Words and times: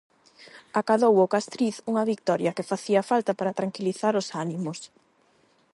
Acadou 0.81 1.15
o 1.25 1.31
Castriz 1.35 1.75
unha 1.91 2.07
vitoria 2.11 2.55
que 2.55 2.67
facía 2.71 3.01
falta 3.11 3.31
para 3.39 3.57
tranquilizar 3.59 4.13
os 4.21 4.27
ánimos. 4.45 4.79